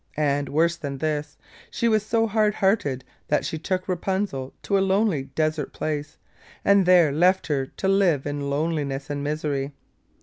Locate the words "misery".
9.23-9.73